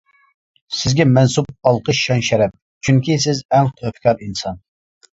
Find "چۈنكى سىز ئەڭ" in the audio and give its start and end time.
2.89-3.73